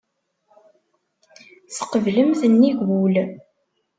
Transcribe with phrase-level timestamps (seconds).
[1.77, 3.15] Tqeblemt nnig wul.